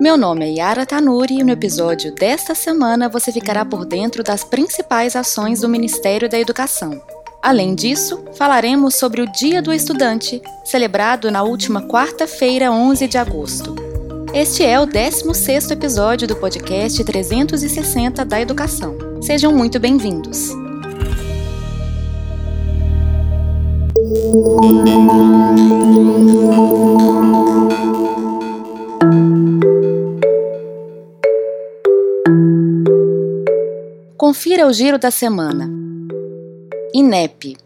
[0.00, 4.44] Meu nome é Yara Tanuri e no episódio desta semana você ficará por dentro das
[4.44, 7.02] principais ações do Ministério da Educação.
[7.42, 13.74] Além disso, falaremos sobre o Dia do Estudante, celebrado na última quarta-feira, 11 de agosto.
[14.32, 18.96] Este é o 16º episódio do podcast 360 da Educação.
[19.20, 20.50] Sejam muito bem-vindos.
[34.28, 35.72] Confira o giro da semana.
[36.92, 37.56] INEP.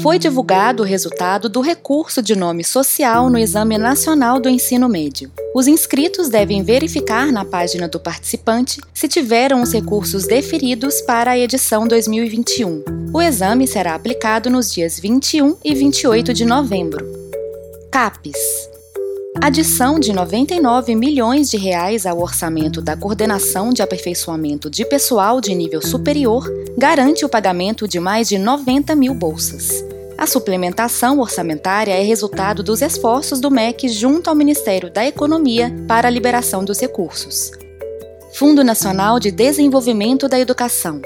[0.00, 5.30] Foi divulgado o resultado do recurso de nome social no Exame Nacional do Ensino Médio.
[5.54, 11.38] Os inscritos devem verificar na página do participante se tiveram os recursos deferidos para a
[11.38, 12.82] edição 2021.
[13.12, 17.06] O exame será aplicado nos dias 21 e 28 de novembro.
[17.92, 18.73] CAPES
[19.44, 25.54] adição de 99 milhões de reais ao orçamento da Coordenação de Aperfeiçoamento de Pessoal de
[25.54, 29.84] Nível Superior garante o pagamento de mais de 90 mil bolsas.
[30.16, 36.08] A suplementação orçamentária é resultado dos esforços do MEC junto ao Ministério da Economia para
[36.08, 37.50] a liberação dos recursos.
[38.32, 41.02] Fundo Nacional de Desenvolvimento da Educação.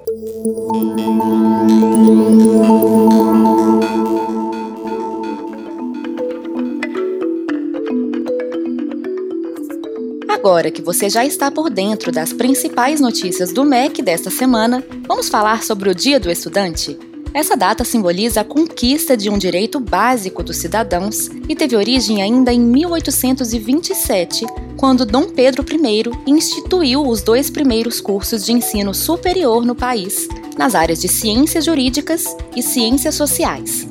[10.54, 15.28] Agora que você já está por dentro das principais notícias do MEC desta semana, vamos
[15.28, 16.96] falar sobre o Dia do Estudante?
[17.34, 22.52] Essa data simboliza a conquista de um direito básico dos cidadãos e teve origem ainda
[22.52, 29.74] em 1827, quando Dom Pedro I instituiu os dois primeiros cursos de ensino superior no
[29.74, 33.88] país, nas áreas de ciências jurídicas e ciências sociais.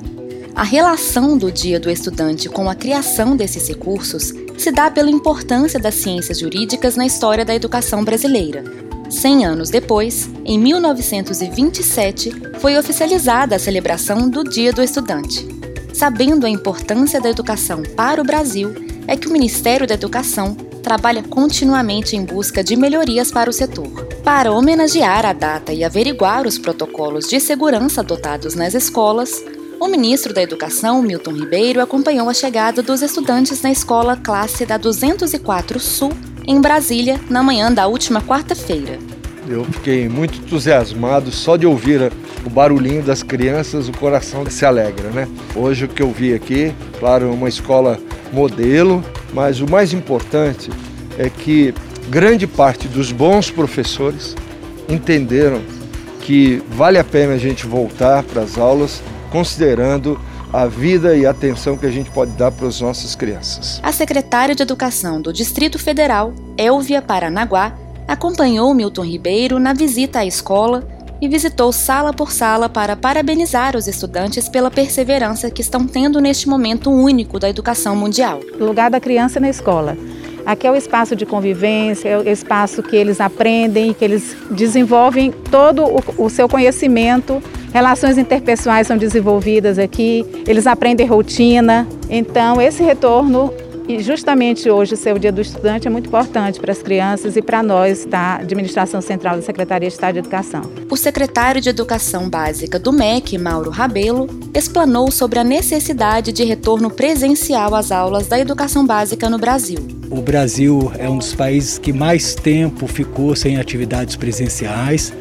[0.55, 5.79] A relação do Dia do Estudante com a criação desses recursos se dá pela importância
[5.79, 8.63] das ciências jurídicas na história da educação brasileira.
[9.09, 15.47] Cem anos depois, em 1927, foi oficializada a celebração do Dia do Estudante.
[15.93, 18.73] Sabendo a importância da educação para o Brasil,
[19.07, 24.05] é que o Ministério da Educação trabalha continuamente em busca de melhorias para o setor.
[24.23, 29.43] Para homenagear a data e averiguar os protocolos de segurança adotados nas escolas,
[29.83, 34.77] o ministro da Educação, Milton Ribeiro, acompanhou a chegada dos estudantes na escola classe da
[34.77, 36.13] 204 Sul
[36.47, 38.97] em Brasília, na manhã da última quarta-feira.
[39.45, 42.13] Eu fiquei muito entusiasmado só de ouvir
[42.45, 45.27] o barulhinho das crianças, o coração se alegra, né?
[45.53, 47.99] Hoje o que eu vi aqui, claro, é uma escola
[48.31, 50.71] modelo, mas o mais importante
[51.17, 51.73] é que
[52.09, 54.33] grande parte dos bons professores
[54.87, 55.61] entenderam
[56.21, 59.01] que vale a pena a gente voltar para as aulas
[59.33, 60.21] considerando
[60.53, 63.81] a vida e a atenção que a gente pode dar para as nossas crianças.
[63.81, 67.73] A secretária de Educação do Distrito Federal, Elvia Paranaguá,
[68.07, 70.87] acompanhou Milton Ribeiro na visita à escola
[71.19, 76.47] e visitou sala por sala para parabenizar os estudantes pela perseverança que estão tendo neste
[76.47, 78.39] momento único da educação mundial.
[78.59, 79.97] O lugar da criança na escola.
[80.45, 85.31] Aqui é o espaço de convivência, é o espaço que eles aprendem, que eles desenvolvem
[85.49, 87.41] todo o, o seu conhecimento
[87.73, 91.87] Relações interpessoais são desenvolvidas aqui, eles aprendem rotina.
[92.07, 93.51] Então, esse retorno
[93.87, 97.41] E justamente hoje ser o Dia do Estudante é muito importante para as crianças e
[97.41, 100.61] para nós da Administração Central da Secretaria de Estado de Educação.
[100.89, 106.89] O secretário de Educação Básica do MEC, Mauro Rabelo, explanou sobre a necessidade de retorno
[106.89, 109.79] presencial às aulas da educação básica no Brasil.
[110.09, 115.11] O Brasil é um dos países que mais tempo ficou sem atividades presenciais.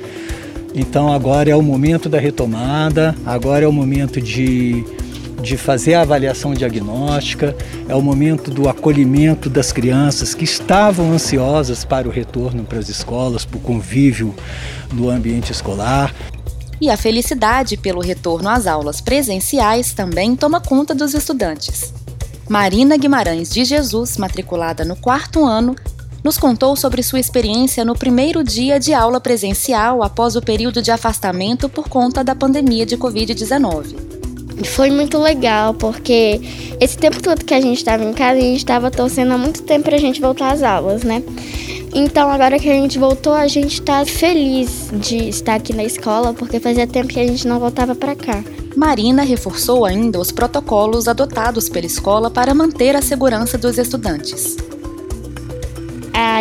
[0.75, 4.85] Então agora é o momento da retomada, agora é o momento de
[5.43, 7.55] de fazer a avaliação diagnóstica,
[7.89, 12.89] é o momento do acolhimento das crianças que estavam ansiosas para o retorno para as
[12.89, 14.35] escolas, para o convívio
[14.93, 16.15] no ambiente escolar.
[16.81, 21.93] E a felicidade pelo retorno às aulas presenciais também toma conta dos estudantes.
[22.49, 25.77] Marina Guimarães de Jesus, matriculada no quarto ano,
[26.23, 30.91] nos contou sobre sua experiência no primeiro dia de aula presencial após o período de
[30.91, 34.13] afastamento por conta da pandemia de Covid-19.
[34.65, 36.41] Foi muito legal, porque
[36.81, 39.63] esse tempo todo que a gente estava em casa, a gente estava torcendo há muito
[39.63, 41.23] tempo para a gente voltar às aulas, né?
[41.95, 46.33] Então, agora que a gente voltou, a gente está feliz de estar aqui na escola,
[46.33, 48.43] porque fazia tempo que a gente não voltava para cá.
[48.75, 54.57] Marina reforçou ainda os protocolos adotados pela escola para manter a segurança dos estudantes.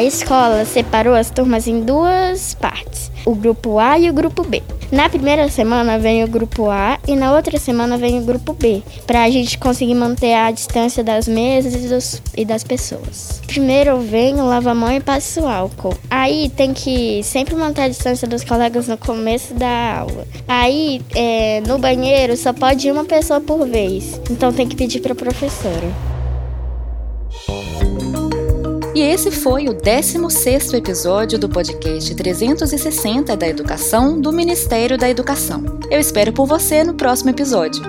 [0.02, 4.64] A escola separou as turmas em duas partes: o grupo A e o grupo B.
[4.92, 8.82] Na primeira semana vem o grupo A e na outra semana vem o grupo B,
[9.06, 13.44] para a gente conseguir manter a distância das mesas e, dos, e das pessoas.
[13.46, 15.96] Primeiro vem o lava-mão e passa o álcool.
[16.10, 20.26] Aí tem que sempre manter a distância dos colegas no começo da aula.
[20.48, 25.14] Aí é, no banheiro só pode uma pessoa por vez, então tem que pedir para
[25.14, 26.11] a professora.
[29.02, 35.64] E esse foi o 16º episódio do podcast 360 da Educação do Ministério da Educação.
[35.90, 37.82] Eu espero por você no próximo episódio.